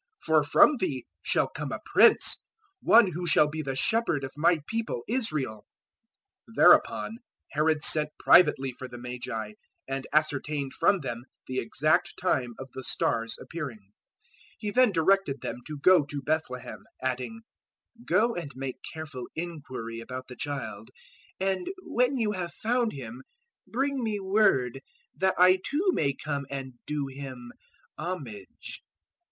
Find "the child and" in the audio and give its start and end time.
20.29-21.67